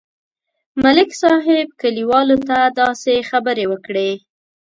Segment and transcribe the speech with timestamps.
[0.83, 4.11] ملک صاحب کلیوالو ته داسې خبرې وکړې.